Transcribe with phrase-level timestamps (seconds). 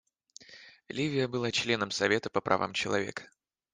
[0.87, 3.29] Ливия была членом Совета по правам человека.